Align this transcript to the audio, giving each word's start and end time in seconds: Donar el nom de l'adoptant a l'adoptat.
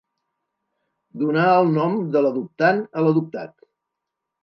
Donar 1.25 1.45
el 1.59 1.71
nom 1.77 2.01
de 2.17 2.25
l'adoptant 2.27 2.85
a 3.03 3.07
l'adoptat. 3.09 3.59